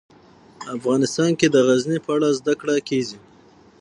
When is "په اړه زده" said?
2.05-2.53